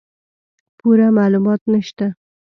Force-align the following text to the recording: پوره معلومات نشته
پوره 0.77 1.07
معلومات 1.17 1.61
نشته 1.73 2.05